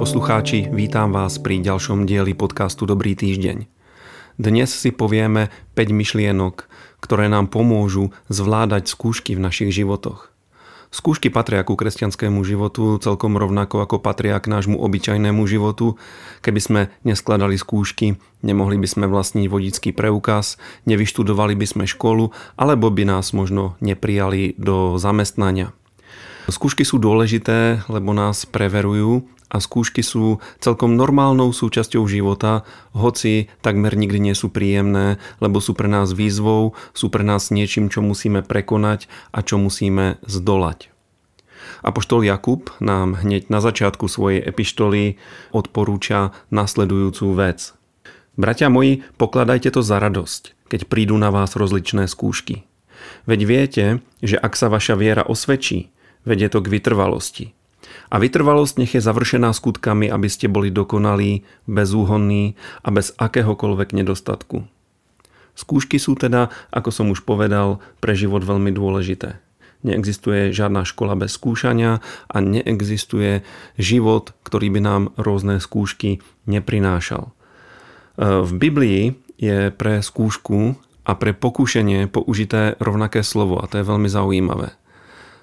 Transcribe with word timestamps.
poslucháči, 0.00 0.64
vítam 0.72 1.12
vás 1.12 1.36
pri 1.36 1.60
ďalšom 1.60 2.08
dieli 2.08 2.32
podcastu 2.32 2.88
Dobrý 2.88 3.12
týždeň. 3.12 3.68
Dnes 4.40 4.72
si 4.72 4.96
povieme 4.96 5.52
5 5.76 5.92
myšlienok, 5.92 6.64
ktoré 7.04 7.28
nám 7.28 7.52
pomôžu 7.52 8.08
zvládať 8.32 8.88
skúšky 8.88 9.36
v 9.36 9.44
našich 9.44 9.76
životoch. 9.76 10.32
Skúšky 10.88 11.28
patria 11.28 11.60
ku 11.68 11.76
kresťanskému 11.76 12.40
životu 12.48 12.96
celkom 12.96 13.36
rovnako 13.36 13.84
ako 13.84 14.00
patria 14.00 14.40
k 14.40 14.48
nášmu 14.48 14.80
obyčajnému 14.80 15.44
životu. 15.44 16.00
Keby 16.40 16.60
sme 16.64 16.80
neskladali 17.04 17.60
skúšky, 17.60 18.16
nemohli 18.40 18.80
by 18.80 18.88
sme 18.88 19.04
vlastniť 19.04 19.52
vodický 19.52 19.92
preukaz, 19.92 20.56
nevyštudovali 20.88 21.60
by 21.60 21.66
sme 21.68 21.84
školu, 21.84 22.32
alebo 22.56 22.88
by 22.88 23.04
nás 23.04 23.36
možno 23.36 23.76
neprijali 23.84 24.56
do 24.56 24.96
zamestnania. 24.96 25.76
Skúšky 26.48 26.88
sú 26.88 26.96
dôležité, 26.96 27.84
lebo 27.92 28.16
nás 28.16 28.48
preverujú 28.48 29.28
a 29.50 29.58
skúšky 29.58 30.00
sú 30.00 30.38
celkom 30.62 30.94
normálnou 30.94 31.50
súčasťou 31.50 32.06
života, 32.06 32.62
hoci 32.94 33.50
takmer 33.66 33.98
nikdy 33.98 34.30
nie 34.30 34.34
sú 34.38 34.48
príjemné, 34.48 35.18
lebo 35.42 35.58
sú 35.58 35.74
pre 35.74 35.90
nás 35.90 36.14
výzvou, 36.14 36.78
sú 36.94 37.10
pre 37.10 37.26
nás 37.26 37.50
niečím, 37.50 37.90
čo 37.90 38.00
musíme 38.00 38.46
prekonať 38.46 39.10
a 39.34 39.42
čo 39.42 39.58
musíme 39.58 40.22
zdolať. 40.22 40.94
Apoštol 41.82 42.24
Jakub 42.24 42.70
nám 42.80 43.20
hneď 43.20 43.50
na 43.52 43.60
začiatku 43.60 44.06
svojej 44.08 44.40
epištoly 44.40 45.20
odporúča 45.52 46.32
nasledujúcu 46.48 47.26
vec. 47.36 47.74
Bratia 48.38 48.72
moji, 48.72 49.04
pokladajte 49.20 49.74
to 49.74 49.84
za 49.84 50.00
radosť, 50.00 50.70
keď 50.72 50.80
prídu 50.88 51.18
na 51.20 51.28
vás 51.28 51.58
rozličné 51.58 52.08
skúšky. 52.08 52.64
Veď 53.28 53.40
viete, 53.44 53.84
že 54.24 54.40
ak 54.40 54.56
sa 54.56 54.72
vaša 54.72 54.96
viera 54.96 55.24
osvedčí, 55.24 55.92
vedie 56.24 56.48
to 56.48 56.64
k 56.64 56.70
vytrvalosti– 56.72 57.46
a 58.12 58.16
vytrvalosť 58.20 58.74
nech 58.80 58.92
je 58.96 59.02
završená 59.02 59.50
skutkami, 59.52 60.10
aby 60.10 60.28
ste 60.28 60.50
boli 60.50 60.68
dokonalí, 60.68 61.46
bezúhonní 61.64 62.54
a 62.84 62.88
bez 62.92 63.14
akéhokoľvek 63.16 63.96
nedostatku. 63.96 64.66
Skúšky 65.58 66.00
sú 66.00 66.16
teda, 66.16 66.48
ako 66.72 66.90
som 66.94 67.06
už 67.12 67.26
povedal, 67.26 67.82
pre 68.00 68.16
život 68.16 68.40
veľmi 68.46 68.72
dôležité. 68.72 69.42
Neexistuje 69.80 70.52
žiadna 70.52 70.84
škola 70.84 71.16
bez 71.16 71.36
skúšania 71.36 72.04
a 72.28 72.36
neexistuje 72.40 73.44
život, 73.80 74.36
ktorý 74.44 74.68
by 74.76 74.80
nám 74.80 75.02
rôzne 75.16 75.56
skúšky 75.56 76.20
neprinášal. 76.44 77.28
E, 77.28 77.32
v 78.44 78.52
Biblii 78.60 79.02
je 79.40 79.72
pre 79.72 80.04
skúšku 80.04 80.76
a 81.08 81.12
pre 81.16 81.32
pokúšenie 81.32 82.12
použité 82.12 82.76
rovnaké 82.76 83.24
slovo 83.24 83.56
a 83.56 83.68
to 83.72 83.80
je 83.80 83.88
veľmi 83.88 84.08
zaujímavé. 84.08 84.76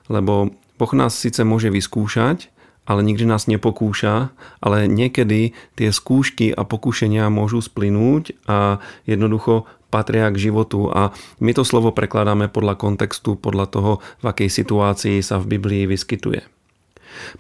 Lebo 0.06 0.54
Boh 0.78 0.92
nás 0.94 1.18
síce 1.18 1.42
môže 1.42 1.74
vyskúšať, 1.74 2.54
ale 2.88 3.04
nikdy 3.04 3.28
nás 3.28 3.52
nepokúša, 3.52 4.32
ale 4.64 4.88
niekedy 4.88 5.52
tie 5.76 5.90
skúšky 5.92 6.56
a 6.56 6.64
pokúšenia 6.64 7.28
môžu 7.28 7.60
splynúť 7.60 8.40
a 8.48 8.80
jednoducho 9.04 9.68
patria 9.92 10.32
k 10.32 10.52
životu 10.52 10.88
a 10.88 11.12
my 11.44 11.52
to 11.52 11.68
slovo 11.68 11.92
prekladáme 11.92 12.48
podľa 12.48 12.80
kontextu, 12.80 13.36
podľa 13.36 13.66
toho, 13.68 13.92
v 14.24 14.26
akej 14.32 14.50
situácii 14.52 15.20
sa 15.20 15.40
v 15.40 15.60
Biblii 15.60 15.84
vyskytuje. 15.88 16.48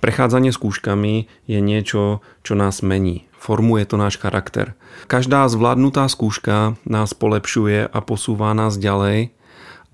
Prechádzanie 0.02 0.52
skúškami 0.52 1.28
je 1.46 1.60
niečo, 1.60 2.24
čo 2.42 2.54
nás 2.56 2.82
mení. 2.82 3.30
Formuje 3.38 3.86
to 3.86 3.96
náš 4.02 4.18
charakter. 4.18 4.74
Každá 5.06 5.46
zvládnutá 5.46 6.10
skúška 6.10 6.76
nás 6.84 7.14
polepšuje 7.14 7.86
a 7.86 8.00
posúva 8.02 8.52
nás 8.58 8.82
ďalej 8.82 9.37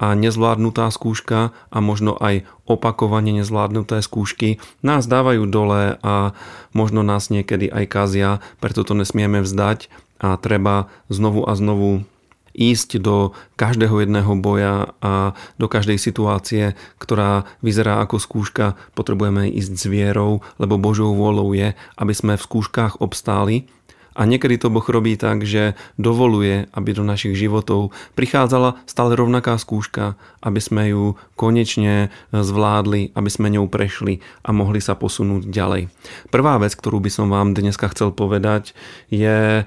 a 0.03 0.11
nezvládnutá 0.19 0.91
skúška 0.91 1.55
a 1.71 1.77
možno 1.79 2.19
aj 2.19 2.43
opakovane 2.67 3.31
nezvládnuté 3.31 4.03
skúšky 4.03 4.59
nás 4.83 5.07
dávajú 5.07 5.47
dole 5.47 5.95
a 6.03 6.35
možno 6.75 7.07
nás 7.07 7.31
niekedy 7.31 7.71
aj 7.71 7.85
kazia, 7.87 8.43
preto 8.59 8.83
to 8.83 8.99
nesmieme 8.99 9.39
vzdať 9.39 9.87
a 10.19 10.35
treba 10.35 10.91
znovu 11.07 11.47
a 11.47 11.55
znovu 11.55 12.03
ísť 12.51 12.99
do 13.01 13.31
každého 13.55 14.03
jedného 14.03 14.29
boja 14.37 14.91
a 14.99 15.33
do 15.57 15.71
každej 15.71 15.97
situácie, 15.97 16.77
ktorá 17.01 17.47
vyzerá 17.65 18.03
ako 18.03 18.19
skúška, 18.19 18.77
potrebujeme 18.93 19.49
ísť 19.49 19.73
s 19.73 19.85
vierou, 19.89 20.43
lebo 20.59 20.77
Božou 20.77 21.15
vôľou 21.15 21.55
je, 21.55 21.73
aby 21.97 22.13
sme 22.13 22.37
v 22.37 22.45
skúškach 22.45 22.99
obstáli 23.01 23.71
a 24.13 24.21
niekedy 24.25 24.61
to 24.61 24.69
Boh 24.69 24.85
robí 24.85 25.17
tak, 25.17 25.45
že 25.45 25.77
dovoluje, 25.97 26.69
aby 26.73 26.89
do 26.93 27.03
našich 27.05 27.37
životov 27.37 27.93
prichádzala 28.13 28.81
stále 28.85 29.17
rovnaká 29.17 29.57
skúška, 29.57 30.15
aby 30.39 30.59
sme 30.61 30.83
ju 30.93 31.03
konečne 31.33 32.13
zvládli, 32.31 33.13
aby 33.13 33.29
sme 33.29 33.53
ňou 33.53 33.69
prešli 33.69 34.21
a 34.45 34.53
mohli 34.53 34.79
sa 34.79 34.93
posunúť 34.93 35.49
ďalej. 35.49 35.89
Prvá 36.29 36.57
vec, 36.61 36.73
ktorú 36.77 37.01
by 37.01 37.11
som 37.11 37.27
vám 37.33 37.57
dneska 37.57 37.89
chcel 37.91 38.13
povedať, 38.13 38.77
je 39.09 39.61
e, 39.61 39.63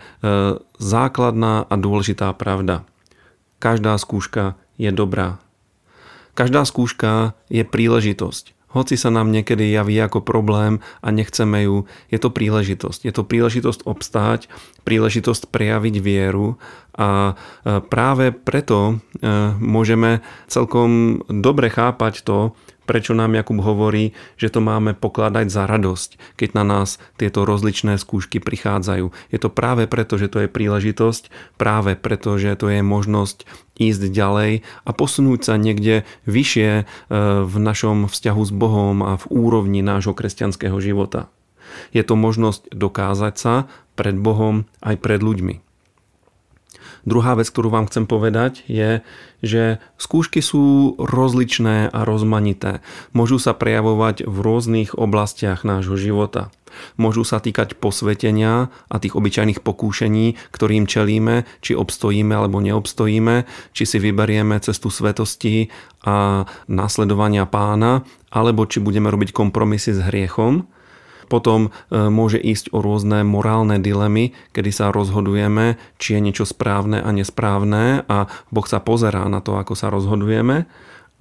základná 0.78 1.54
a 1.66 1.74
dôležitá 1.74 2.30
pravda. 2.34 2.86
Každá 3.58 3.98
skúška 3.98 4.54
je 4.78 4.94
dobrá. 4.94 5.42
Každá 6.36 6.68
skúška 6.68 7.32
je 7.48 7.64
príležitosť 7.64 8.55
hoci 8.66 8.98
sa 8.98 9.08
nám 9.08 9.30
niekedy 9.30 9.72
javí 9.72 9.96
ako 10.02 10.20
problém 10.26 10.82
a 11.00 11.08
nechceme 11.14 11.64
ju, 11.64 11.76
je 12.10 12.18
to 12.18 12.28
príležitosť. 12.28 13.06
Je 13.06 13.12
to 13.14 13.22
príležitosť 13.22 13.86
obstáť, 13.86 14.50
príležitosť 14.82 15.48
prejaviť 15.48 15.94
vieru 16.02 16.58
a 16.92 17.32
e, 17.32 17.80
práve 17.80 18.34
preto 18.34 18.78
e, 18.92 18.94
môžeme 19.56 20.20
celkom 20.50 21.22
dobre 21.30 21.70
chápať 21.72 22.26
to, 22.26 22.38
prečo 22.86 23.12
nám 23.12 23.34
Jakub 23.34 23.58
hovorí, 23.60 24.14
že 24.38 24.48
to 24.48 24.62
máme 24.62 24.94
pokladať 24.94 25.50
za 25.50 25.66
radosť, 25.66 26.38
keď 26.38 26.48
na 26.56 26.64
nás 26.64 27.02
tieto 27.18 27.42
rozličné 27.42 27.98
skúšky 27.98 28.38
prichádzajú. 28.38 29.10
Je 29.34 29.38
to 29.42 29.50
práve 29.50 29.90
preto, 29.90 30.16
že 30.16 30.30
to 30.30 30.46
je 30.46 30.48
príležitosť, 30.48 31.28
práve 31.58 31.98
preto, 31.98 32.38
že 32.38 32.54
to 32.54 32.70
je 32.70 32.80
možnosť 32.80 33.44
ísť 33.76 34.02
ďalej 34.08 34.64
a 34.86 34.90
posunúť 34.94 35.40
sa 35.42 35.54
niekde 35.58 36.08
vyššie 36.24 36.70
e, 36.80 36.84
v 37.44 37.56
našom 37.60 38.08
vzťahu 38.08 38.42
s 38.46 38.52
Bohom 38.54 39.04
a 39.04 39.18
v 39.20 39.24
úrovni 39.28 39.84
nášho 39.84 40.16
kresťanského 40.16 40.78
života. 40.80 41.28
Je 41.92 42.00
to 42.06 42.16
možnosť 42.16 42.72
dokázať 42.72 43.34
sa 43.36 43.54
pred 43.98 44.16
Bohom 44.16 44.64
aj 44.80 44.96
pred 45.02 45.20
ľuďmi. 45.20 45.65
Druhá 47.06 47.38
vec, 47.38 47.46
ktorú 47.46 47.70
vám 47.70 47.86
chcem 47.86 48.02
povedať, 48.02 48.66
je, 48.66 49.06
že 49.38 49.78
skúšky 49.94 50.42
sú 50.42 50.98
rozličné 50.98 51.94
a 51.94 52.00
rozmanité. 52.02 52.82
Môžu 53.14 53.38
sa 53.38 53.54
prejavovať 53.54 54.26
v 54.26 54.36
rôznych 54.42 54.98
oblastiach 54.98 55.62
nášho 55.62 55.94
života. 55.94 56.50
Môžu 56.98 57.22
sa 57.22 57.38
týkať 57.38 57.78
posvetenia 57.78 58.74
a 58.90 58.96
tých 58.98 59.14
obyčajných 59.14 59.62
pokúšení, 59.62 60.34
ktorým 60.50 60.90
čelíme, 60.90 61.46
či 61.62 61.78
obstojíme 61.78 62.34
alebo 62.34 62.58
neobstojíme, 62.58 63.46
či 63.70 63.84
si 63.86 64.02
vyberieme 64.02 64.58
cestu 64.58 64.90
svetosti 64.90 65.70
a 66.02 66.44
následovania 66.66 67.46
pána, 67.46 68.02
alebo 68.34 68.66
či 68.66 68.82
budeme 68.82 69.08
robiť 69.14 69.30
kompromisy 69.30 69.94
s 69.94 70.02
hriechom 70.04 70.66
potom 71.26 71.68
e, 71.68 72.00
môže 72.08 72.38
ísť 72.38 72.70
o 72.70 72.80
rôzne 72.80 73.26
morálne 73.26 73.82
dilemy, 73.82 74.32
kedy 74.54 74.70
sa 74.70 74.94
rozhodujeme, 74.94 75.76
či 75.98 76.16
je 76.16 76.20
niečo 76.22 76.46
správne 76.46 77.02
a 77.02 77.10
nesprávne 77.10 78.06
a 78.06 78.30
Boh 78.54 78.66
sa 78.66 78.78
pozerá 78.78 79.26
na 79.26 79.42
to, 79.42 79.58
ako 79.58 79.74
sa 79.74 79.90
rozhodujeme. 79.90 80.70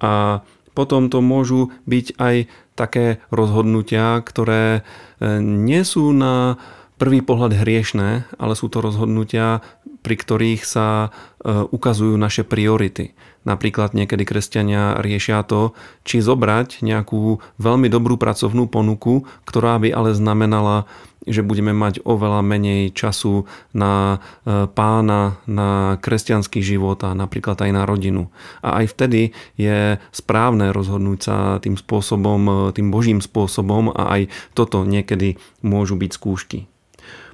A 0.00 0.40
potom 0.76 1.08
to 1.08 1.24
môžu 1.24 1.72
byť 1.88 2.06
aj 2.20 2.36
také 2.76 3.24
rozhodnutia, 3.32 4.20
ktoré 4.20 4.80
e, 4.80 5.40
nie 5.40 5.82
sú 5.82 6.12
na 6.12 6.60
prvý 6.96 7.20
pohľad 7.20 7.56
hriešné, 7.56 8.38
ale 8.40 8.52
sú 8.56 8.68
to 8.72 8.80
rozhodnutia, 8.80 9.60
pri 10.06 10.14
ktorých 10.14 10.62
sa 10.62 10.86
e, 11.02 11.08
ukazujú 11.50 12.14
naše 12.14 12.46
priority. 12.46 13.18
Napríklad 13.42 13.90
niekedy 13.90 14.22
kresťania 14.22 15.02
riešia 15.02 15.42
to, 15.42 15.74
či 16.06 16.22
zobrať 16.22 16.86
nejakú 16.86 17.42
veľmi 17.58 17.90
dobrú 17.90 18.14
pracovnú 18.14 18.70
ponuku, 18.70 19.26
ktorá 19.42 19.82
by 19.82 19.90
ale 19.90 20.14
znamenala, 20.14 20.86
že 21.26 21.42
budeme 21.42 21.74
mať 21.74 22.06
oveľa 22.06 22.38
menej 22.46 22.94
času 22.94 23.50
na 23.74 24.22
e, 24.46 24.70
pána, 24.70 25.42
na 25.50 25.98
kresťanský 25.98 26.62
život 26.62 27.02
a 27.02 27.18
napríklad 27.18 27.58
aj 27.58 27.70
na 27.74 27.82
rodinu. 27.82 28.30
A 28.62 28.78
aj 28.82 28.94
vtedy 28.94 29.34
je 29.58 29.98
správne 30.14 30.70
rozhodnúť 30.70 31.18
sa 31.18 31.36
tým 31.58 31.74
spôsobom, 31.74 32.40
e, 32.46 32.54
tým 32.78 32.94
božím 32.94 33.18
spôsobom 33.18 33.90
a 33.90 34.22
aj 34.22 34.30
toto 34.54 34.86
niekedy 34.86 35.42
môžu 35.66 35.98
byť 35.98 36.10
skúšky. 36.14 36.70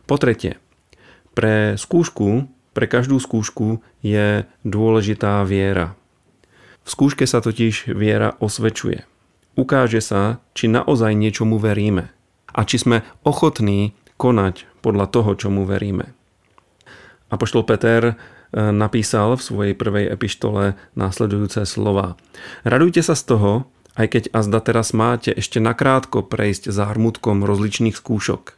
Po 0.08 0.17
tretie, 0.17 0.56
pre 1.37 1.76
skúšku, 1.76 2.49
pre 2.72 2.88
každú 2.88 3.20
skúšku 3.20 3.84
je 4.00 4.48
dôležitá 4.64 5.44
viera. 5.44 5.96
V 6.82 6.88
skúške 6.90 7.24
sa 7.28 7.38
totiž 7.38 7.94
viera 7.94 8.34
osvedčuje. 8.42 9.06
Ukáže 9.54 10.00
sa, 10.00 10.40
či 10.56 10.66
naozaj 10.66 11.12
niečomu 11.12 11.60
veríme 11.60 12.10
a 12.52 12.60
či 12.64 12.80
sme 12.80 13.04
ochotní 13.22 13.92
konať 14.16 14.64
podľa 14.80 15.06
toho, 15.12 15.30
čomu 15.36 15.69
veríme. 15.69 16.16
Apoštol 17.32 17.64
Peter 17.64 18.12
e, 18.12 18.14
napísal 18.52 19.36
v 19.36 19.42
svojej 19.44 19.74
prvej 19.76 20.12
epištole 20.12 20.76
následujúce 20.96 21.64
slova. 21.64 22.16
Radujte 22.64 23.00
sa 23.00 23.16
z 23.16 23.24
toho, 23.24 23.52
aj 23.96 24.06
keď 24.08 24.22
azda 24.32 24.60
teraz 24.64 24.96
máte 24.96 25.32
ešte 25.36 25.60
nakrátko 25.60 26.24
prejsť 26.24 26.72
zármutkom 26.72 27.44
rozličných 27.44 27.96
skúšok. 27.96 28.56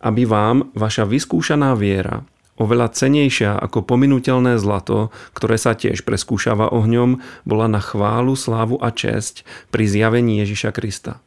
aby 0.00 0.24
vám 0.24 0.72
vaša 0.72 1.04
vyskúšaná 1.04 1.76
viera, 1.76 2.24
oveľa 2.60 2.92
cenejšia 2.92 3.56
ako 3.56 3.88
pominutelné 3.88 4.60
zlato, 4.60 5.08
ktoré 5.32 5.56
sa 5.56 5.72
tiež 5.72 6.04
preskúšava 6.04 6.68
ohňom, 6.68 7.24
bola 7.48 7.66
na 7.72 7.80
chválu, 7.80 8.36
slávu 8.36 8.76
a 8.84 8.92
česť 8.92 9.48
pri 9.72 9.88
zjavení 9.88 10.44
Ježiša 10.44 10.70
Krista. 10.76 11.24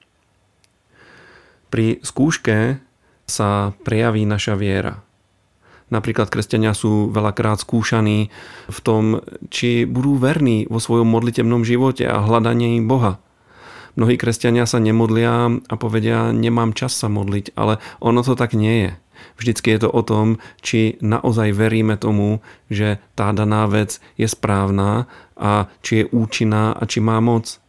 Pri 1.74 1.98
skúške 2.06 2.78
sa 3.26 3.74
prejaví 3.82 4.30
naša 4.30 4.54
viera. 4.54 5.02
Napríklad 5.90 6.30
kresťania 6.30 6.78
sú 6.78 7.10
veľakrát 7.10 7.62
skúšaní 7.62 8.30
v 8.70 8.80
tom, 8.82 9.22
či 9.50 9.90
budú 9.90 10.18
verní 10.18 10.70
vo 10.70 10.78
svojom 10.78 11.10
modlitebnom 11.10 11.66
živote 11.66 12.06
a 12.06 12.22
hľadaní 12.22 12.82
Boha. 12.86 13.22
Mnohí 13.94 14.18
kresťania 14.18 14.66
sa 14.66 14.82
nemodlia 14.82 15.54
a 15.70 15.74
povedia, 15.78 16.34
nemám 16.34 16.74
čas 16.74 16.98
sa 16.98 17.10
modliť, 17.10 17.54
ale 17.54 17.78
ono 18.02 18.26
to 18.26 18.34
tak 18.34 18.58
nie 18.58 18.90
je. 18.90 18.92
Vždycky 19.38 19.72
je 19.72 19.80
to 19.86 19.90
o 19.90 20.02
tom, 20.02 20.42
či 20.60 20.98
naozaj 21.00 21.56
veríme 21.56 21.96
tomu, 21.96 22.42
že 22.68 23.00
tá 23.14 23.30
daná 23.32 23.70
vec 23.70 24.02
je 24.18 24.28
správna 24.28 25.06
a 25.38 25.72
či 25.86 26.04
je 26.04 26.10
účinná 26.10 26.74
a 26.74 26.84
či 26.90 27.00
má 27.00 27.22
moc. 27.22 27.63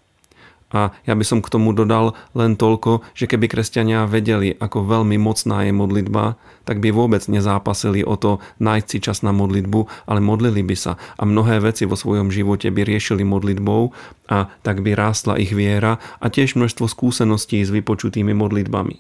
A 0.74 0.90
ja 1.06 1.14
by 1.14 1.22
som 1.22 1.38
k 1.38 1.54
tomu 1.54 1.70
dodal 1.70 2.18
len 2.34 2.58
toľko, 2.58 3.06
že 3.14 3.30
keby 3.30 3.46
kresťania 3.46 4.10
vedeli, 4.10 4.58
ako 4.58 4.82
veľmi 4.82 5.14
mocná 5.22 5.62
je 5.62 5.70
modlitba, 5.70 6.34
tak 6.66 6.82
by 6.82 6.90
vôbec 6.90 7.22
nezápasili 7.30 8.02
o 8.02 8.18
to 8.18 8.42
nájsť 8.58 8.86
si 8.90 8.98
čas 8.98 9.22
na 9.22 9.30
modlitbu, 9.30 10.10
ale 10.10 10.18
modlili 10.18 10.66
by 10.66 10.74
sa 10.74 10.98
a 11.14 11.22
mnohé 11.22 11.62
veci 11.62 11.86
vo 11.86 11.94
svojom 11.94 12.34
živote 12.34 12.74
by 12.74 12.82
riešili 12.82 13.22
modlitbou 13.22 13.94
a 14.26 14.50
tak 14.66 14.82
by 14.82 14.98
rástla 14.98 15.38
ich 15.38 15.54
viera 15.54 16.02
a 16.18 16.26
tiež 16.26 16.58
množstvo 16.58 16.90
skúseností 16.90 17.62
s 17.62 17.70
vypočutými 17.70 18.34
modlitbami. 18.34 18.98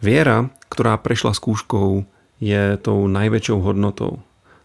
Viera, 0.00 0.48
ktorá 0.72 0.96
prešla 0.96 1.36
skúškou, 1.36 2.08
je 2.42 2.74
tou 2.80 3.06
najväčšou 3.06 3.62
hodnotou. 3.62 4.18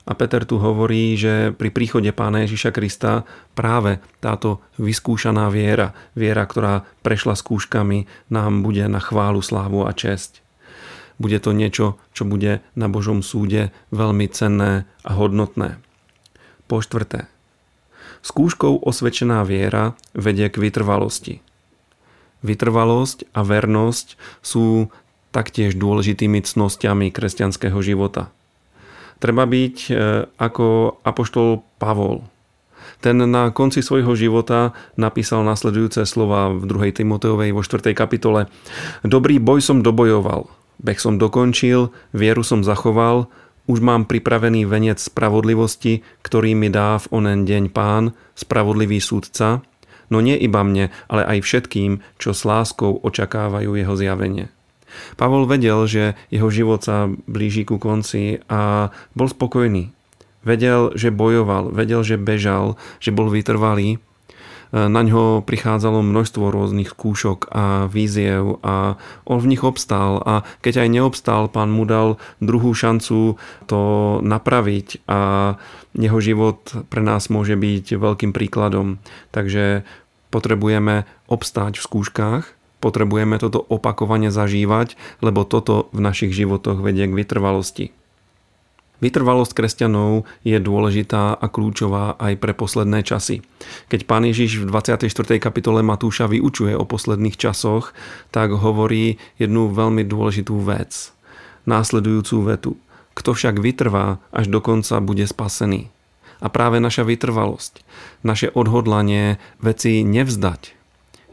A 0.08 0.16
Peter 0.16 0.48
tu 0.48 0.56
hovorí, 0.56 1.20
že 1.20 1.52
pri 1.52 1.68
príchode 1.68 2.08
pána 2.16 2.48
Ježiša 2.48 2.72
Krista 2.72 3.28
práve 3.60 4.00
táto 4.24 4.64
vyskúšaná 4.80 5.52
viera, 5.52 5.92
viera, 6.16 6.48
ktorá 6.48 6.88
prešla 7.04 7.36
skúškami, 7.36 8.08
nám 8.32 8.64
bude 8.64 8.88
na 8.88 9.04
chválu, 9.04 9.44
slávu 9.44 9.84
a 9.84 9.92
česť. 9.92 10.40
Bude 11.20 11.44
to 11.44 11.52
niečo, 11.52 12.00
čo 12.16 12.24
bude 12.24 12.64
na 12.72 12.88
Božom 12.88 13.20
súde 13.20 13.76
veľmi 13.92 14.32
cenné 14.32 14.88
a 15.04 15.12
hodnotné. 15.12 15.76
Po 16.72 16.80
štvrté. 16.80 17.28
Skúškou 18.24 18.80
osvedčená 18.80 19.44
viera 19.44 19.92
vedie 20.16 20.48
k 20.48 20.56
vytrvalosti. 20.56 21.44
Vytrvalosť 22.48 23.28
a 23.36 23.44
vernosť 23.44 24.16
sú 24.40 24.88
taktiež 25.36 25.76
dôležitými 25.76 26.40
cnosťami 26.48 27.12
kresťanského 27.12 27.76
života 27.84 28.32
treba 29.18 29.44
byť 29.46 29.76
e, 29.88 29.92
ako 30.38 30.98
apoštol 31.04 31.64
Pavol. 31.78 32.26
Ten 32.98 33.22
na 33.22 33.54
konci 33.54 33.86
svojho 33.86 34.18
života 34.18 34.74
napísal 34.98 35.46
nasledujúce 35.46 36.02
slova 36.10 36.50
v 36.50 36.66
2. 36.66 36.98
Timoteovej 37.04 37.54
vo 37.54 37.62
4. 37.62 37.94
kapitole. 37.94 38.50
Dobrý 39.06 39.38
boj 39.38 39.62
som 39.62 39.86
dobojoval, 39.86 40.50
beh 40.82 40.98
som 40.98 41.22
dokončil, 41.22 41.94
vieru 42.16 42.42
som 42.42 42.66
zachoval, 42.66 43.30
už 43.68 43.84
mám 43.84 44.08
pripravený 44.08 44.64
venec 44.64 44.98
spravodlivosti, 44.98 46.02
ktorý 46.24 46.56
mi 46.56 46.72
dá 46.72 46.98
v 46.98 47.22
onen 47.22 47.44
deň 47.44 47.70
pán, 47.76 48.16
spravodlivý 48.34 49.04
súdca, 49.04 49.62
no 50.08 50.24
nie 50.24 50.40
iba 50.40 50.64
mne, 50.64 50.90
ale 51.12 51.28
aj 51.38 51.44
všetkým, 51.44 52.00
čo 52.16 52.32
s 52.32 52.48
láskou 52.48 52.96
očakávajú 53.04 53.76
jeho 53.76 53.94
zjavenie. 53.94 54.48
Pavol 55.20 55.50
vedel, 55.50 55.88
že 55.88 56.18
jeho 56.32 56.48
život 56.52 56.84
sa 56.84 57.12
blíži 57.28 57.68
ku 57.68 57.78
konci 57.78 58.40
a 58.48 58.92
bol 59.14 59.28
spokojný. 59.28 59.92
Vedel, 60.48 60.96
že 60.96 61.12
bojoval, 61.12 61.76
vedel, 61.76 62.08
že 62.08 62.16
bežal, 62.16 62.80
že 63.04 63.12
bol 63.12 63.28
vytrvalý. 63.28 64.00
Na 64.68 65.00
ňo 65.00 65.48
prichádzalo 65.48 66.04
množstvo 66.04 66.52
rôznych 66.52 66.92
skúšok 66.92 67.48
a 67.56 67.88
víziev 67.88 68.60
a 68.68 69.00
on 69.24 69.40
v 69.40 69.56
nich 69.56 69.64
obstál 69.64 70.20
a 70.20 70.44
keď 70.60 70.84
aj 70.84 70.90
neobstál, 70.92 71.48
pán 71.48 71.72
mu 71.72 71.88
dal 71.88 72.20
druhú 72.44 72.76
šancu 72.76 73.40
to 73.64 73.80
napraviť 74.20 75.08
a 75.08 75.56
jeho 75.96 76.20
život 76.20 76.68
pre 76.92 77.00
nás 77.00 77.32
môže 77.32 77.56
byť 77.56 77.96
veľkým 77.96 78.36
príkladom. 78.36 79.00
Takže 79.32 79.88
potrebujeme 80.36 81.08
obstáť 81.32 81.80
v 81.80 81.86
skúškach 81.88 82.44
Potrebujeme 82.78 83.42
toto 83.42 83.58
opakovane 83.58 84.30
zažívať, 84.30 84.94
lebo 85.26 85.42
toto 85.44 85.90
v 85.94 86.00
našich 86.06 86.34
životoch 86.34 86.78
vedie 86.78 87.10
k 87.10 87.18
vytrvalosti. 87.18 87.90
Vytrvalosť 88.98 89.54
kresťanov 89.54 90.26
je 90.42 90.58
dôležitá 90.58 91.38
a 91.38 91.46
kľúčová 91.46 92.18
aj 92.18 92.34
pre 92.42 92.58
posledné 92.58 93.06
časy. 93.06 93.46
Keď 93.94 94.10
pán 94.10 94.26
Ježiš 94.26 94.66
v 94.66 94.74
24. 94.74 95.38
kapitole 95.38 95.86
Matúša 95.86 96.26
vyučuje 96.26 96.74
o 96.74 96.82
posledných 96.82 97.38
časoch, 97.38 97.94
tak 98.34 98.58
hovorí 98.58 99.22
jednu 99.38 99.70
veľmi 99.70 100.02
dôležitú 100.02 100.58
vec. 100.66 101.14
Následujúcu 101.70 102.36
vetu. 102.42 102.72
Kto 103.14 103.38
však 103.38 103.62
vytrvá 103.62 104.18
až 104.34 104.50
do 104.50 104.66
konca, 104.66 104.98
bude 104.98 105.26
spasený. 105.30 105.94
A 106.38 106.50
práve 106.54 106.78
naša 106.78 107.02
vytrvalosť, 107.06 107.82
naše 108.22 108.50
odhodlanie 108.54 109.42
veci 109.62 110.06
nevzdať, 110.06 110.77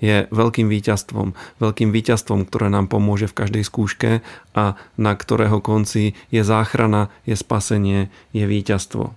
je 0.04 0.28
veľkým 0.28 0.68
víťazstvom. 0.68 1.32
Veľkým 1.64 1.88
víťazstvom, 1.88 2.44
ktoré 2.44 2.68
nám 2.68 2.92
pomôže 2.92 3.24
v 3.24 3.40
každej 3.40 3.64
skúške 3.64 4.10
a 4.52 4.76
na 5.00 5.12
ktorého 5.16 5.64
konci 5.64 6.12
je 6.28 6.44
záchrana, 6.44 7.08
je 7.24 7.32
spasenie, 7.32 8.12
je 8.36 8.44
víťazstvo. 8.44 9.16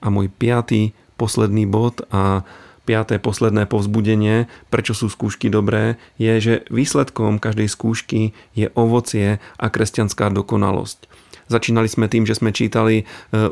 A 0.00 0.06
môj 0.08 0.32
piatý, 0.32 0.96
posledný 1.20 1.68
bod 1.68 2.00
a 2.08 2.48
piaté 2.88 3.20
posledné 3.20 3.68
povzbudenie, 3.68 4.48
prečo 4.72 4.96
sú 4.96 5.12
skúšky 5.12 5.52
dobré, 5.52 6.00
je, 6.16 6.32
že 6.40 6.54
výsledkom 6.72 7.36
každej 7.36 7.68
skúšky 7.68 8.32
je 8.56 8.72
ovocie 8.72 9.36
a 9.60 9.66
kresťanská 9.68 10.32
dokonalosť. 10.32 11.04
Začínali 11.52 11.90
sme 11.90 12.06
tým, 12.08 12.24
že 12.24 12.38
sme 12.38 12.54
čítali 12.54 13.02
e, 13.02 13.04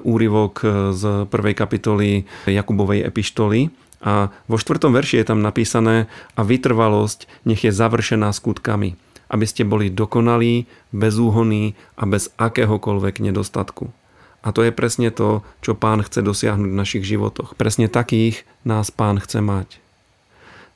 úryvok 0.06 0.62
z 0.94 1.02
prvej 1.28 1.54
kapitoly 1.58 2.24
Jakubovej 2.46 3.02
epištoly 3.04 3.74
a 3.98 4.30
vo 4.46 4.56
štvrtom 4.56 4.94
verši 4.94 5.18
je 5.22 5.26
tam 5.26 5.42
napísané 5.42 6.06
a 6.38 6.46
vytrvalosť 6.46 7.26
nech 7.42 7.66
je 7.66 7.74
završená 7.74 8.30
skutkami, 8.30 8.94
aby 9.28 9.44
ste 9.44 9.66
boli 9.66 9.90
dokonalí, 9.90 10.70
bezúhonní 10.94 11.74
a 11.98 12.06
bez 12.06 12.30
akéhokoľvek 12.38 13.18
nedostatku. 13.18 13.90
A 14.46 14.54
to 14.54 14.62
je 14.62 14.70
presne 14.70 15.10
to, 15.10 15.42
čo 15.66 15.74
pán 15.74 15.98
chce 16.06 16.22
dosiahnuť 16.22 16.70
v 16.70 16.80
našich 16.80 17.04
životoch. 17.04 17.58
Presne 17.58 17.90
takých 17.90 18.46
nás 18.62 18.94
pán 18.94 19.18
chce 19.18 19.42
mať. 19.42 19.82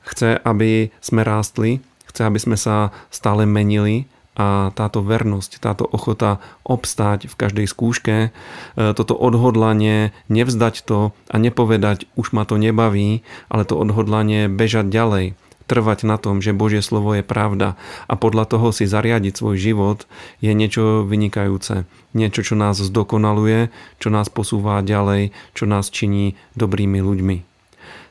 Chce, 0.03 0.35
aby 0.43 0.91
sme 0.99 1.23
rástli, 1.23 1.79
chce, 2.11 2.27
aby 2.27 2.39
sme 2.43 2.59
sa 2.59 2.91
stále 3.07 3.47
menili, 3.47 4.03
a 4.33 4.73
táto 4.73 5.05
vernosť, 5.05 5.61
táto 5.61 5.85
ochota 5.85 6.41
obstáť 6.65 7.29
v 7.29 7.35
každej 7.37 7.67
skúške, 7.69 8.15
e, 8.17 8.29
toto 8.75 9.13
odhodlanie 9.13 10.09
nevzdať 10.25 10.75
to 10.85 11.13
a 11.29 11.35
nepovedať 11.37 12.09
už 12.17 12.33
ma 12.33 12.41
to 12.49 12.57
nebaví, 12.57 13.21
ale 13.53 13.63
to 13.63 13.77
odhodlanie 13.77 14.49
bežať 14.49 14.89
ďalej, 14.89 15.25
trvať 15.69 16.03
na 16.03 16.19
tom, 16.19 16.43
že 16.43 16.55
Božie 16.55 16.83
slovo 16.83 17.15
je 17.15 17.23
pravda 17.23 17.79
a 18.09 18.13
podľa 18.19 18.45
toho 18.49 18.75
si 18.75 18.89
zariadiť 18.89 19.33
svoj 19.37 19.55
život 19.57 20.05
je 20.43 20.51
niečo 20.51 21.07
vynikajúce. 21.07 21.87
Niečo, 22.13 22.41
čo 22.45 22.55
nás 22.57 22.77
zdokonaluje, 22.77 23.73
čo 23.97 24.09
nás 24.13 24.27
posúva 24.29 24.83
ďalej, 24.83 25.33
čo 25.57 25.65
nás 25.65 25.89
činí 25.89 26.37
dobrými 26.53 26.99
ľuďmi. 26.99 27.37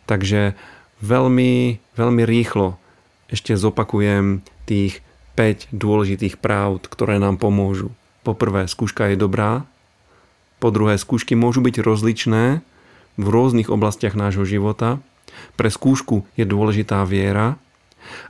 Takže 0.07 0.59
veľmi, 1.05 1.79
veľmi 1.95 2.23
rýchlo 2.26 2.79
ešte 3.31 3.57
zopakujem 3.57 4.45
tých 4.69 5.00
5 5.42 5.75
dôležitých 5.75 6.38
práv, 6.38 6.78
ktoré 6.87 7.18
nám 7.18 7.34
pomôžu. 7.34 7.90
Po 8.22 8.38
prvé, 8.38 8.70
skúška 8.70 9.11
je 9.11 9.18
dobrá. 9.18 9.66
Po 10.62 10.70
druhé, 10.70 10.94
skúšky 10.94 11.34
môžu 11.34 11.58
byť 11.66 11.82
rozličné 11.82 12.62
v 13.18 13.26
rôznych 13.26 13.66
oblastiach 13.66 14.14
nášho 14.14 14.46
života. 14.46 15.02
Pre 15.58 15.66
skúšku 15.66 16.22
je 16.38 16.46
dôležitá 16.46 17.02
viera 17.02 17.58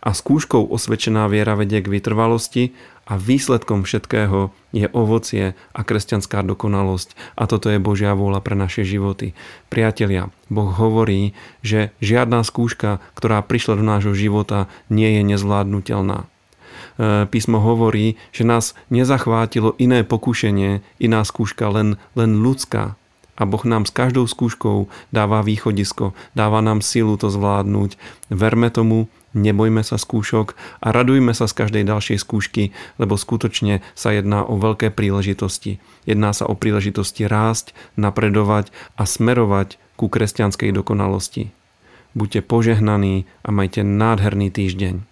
a 0.00 0.16
skúškou 0.16 0.72
osvedčená 0.72 1.28
viera 1.28 1.52
vedie 1.52 1.84
k 1.84 1.92
vytrvalosti 1.92 2.72
a 3.04 3.20
výsledkom 3.20 3.84
všetkého 3.84 4.48
je 4.72 4.88
ovocie 4.96 5.52
a 5.52 5.80
kresťanská 5.84 6.40
dokonalosť 6.48 7.12
a 7.36 7.44
toto 7.44 7.68
je 7.68 7.76
Božia 7.76 8.16
vôľa 8.16 8.40
pre 8.40 8.56
naše 8.56 8.88
životy. 8.88 9.36
Priatelia, 9.68 10.32
Boh 10.48 10.72
hovorí, 10.72 11.36
že 11.60 11.92
žiadna 12.00 12.40
skúška, 12.40 13.04
ktorá 13.12 13.44
prišla 13.44 13.76
do 13.76 13.84
nášho 13.84 14.16
života, 14.16 14.72
nie 14.88 15.20
je 15.20 15.22
nezvládnutelná. 15.28 16.31
E, 16.98 17.26
písmo 17.28 17.58
hovorí, 17.60 18.20
že 18.32 18.44
nás 18.44 18.76
nezachvátilo 18.92 19.76
iné 19.80 20.04
pokušenie, 20.04 20.84
iná 21.00 21.20
skúška, 21.24 21.68
len, 21.72 21.96
len 22.12 22.40
ľudská. 22.44 22.96
A 23.32 23.42
Boh 23.48 23.64
nám 23.64 23.88
s 23.88 23.92
každou 23.96 24.28
skúškou 24.28 24.92
dáva 25.08 25.40
východisko, 25.40 26.12
dáva 26.36 26.60
nám 26.60 26.84
silu 26.84 27.16
to 27.16 27.32
zvládnuť. 27.32 27.96
Verme 28.28 28.68
tomu, 28.68 29.08
nebojme 29.32 29.80
sa 29.80 29.96
skúšok 29.96 30.52
a 30.84 30.92
radujme 30.92 31.32
sa 31.32 31.48
z 31.48 31.56
každej 31.64 31.88
ďalšej 31.88 32.18
skúšky, 32.20 32.76
lebo 33.00 33.16
skutočne 33.16 33.80
sa 33.96 34.12
jedná 34.12 34.44
o 34.44 34.60
veľké 34.60 34.92
príležitosti. 34.92 35.80
Jedná 36.04 36.36
sa 36.36 36.44
o 36.44 36.52
príležitosti 36.52 37.24
rásť, 37.24 37.72
napredovať 37.96 38.68
a 39.00 39.08
smerovať 39.08 39.80
ku 39.96 40.12
kresťanskej 40.12 40.76
dokonalosti. 40.76 41.56
Buďte 42.12 42.44
požehnaní 42.44 43.24
a 43.40 43.48
majte 43.48 43.80
nádherný 43.80 44.52
týždeň. 44.52 45.11